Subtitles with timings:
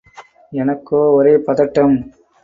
[0.53, 1.95] எனக்கோ ஒரே பதட்டம்.